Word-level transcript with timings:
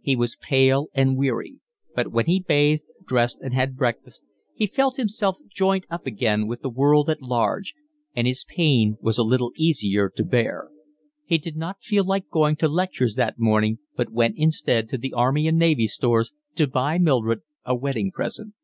He 0.00 0.16
was 0.16 0.36
pale 0.40 0.86
and 0.94 1.18
weary. 1.18 1.56
But 1.94 2.10
when 2.10 2.24
he 2.24 2.36
had 2.38 2.46
bathed, 2.46 2.84
dressed, 3.06 3.40
and 3.42 3.52
had 3.52 3.76
breakfast, 3.76 4.22
he 4.54 4.66
felt 4.66 4.96
himself 4.96 5.36
joined 5.54 5.84
up 5.90 6.06
again 6.06 6.46
with 6.46 6.62
the 6.62 6.70
world 6.70 7.10
at 7.10 7.20
large; 7.20 7.74
and 8.14 8.26
his 8.26 8.46
pain 8.48 8.96
was 9.02 9.18
a 9.18 9.22
little 9.22 9.52
easier 9.54 10.08
to 10.16 10.24
bear. 10.24 10.70
He 11.26 11.36
did 11.36 11.58
not 11.58 11.82
feel 11.82 12.04
like 12.06 12.30
going 12.30 12.56
to 12.56 12.68
lectures 12.68 13.16
that 13.16 13.38
morning, 13.38 13.78
but 13.94 14.08
went 14.10 14.36
instead 14.38 14.88
to 14.88 14.96
the 14.96 15.12
Army 15.12 15.46
and 15.46 15.58
Navy 15.58 15.86
Stores 15.88 16.32
to 16.54 16.66
buy 16.66 16.96
Mildred 16.96 17.42
a 17.66 17.74
wedding 17.74 18.10
present. 18.10 18.54